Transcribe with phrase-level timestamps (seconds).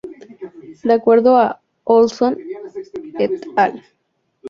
[0.83, 2.35] De acuerdo a Ohlson
[3.19, 3.83] "et al.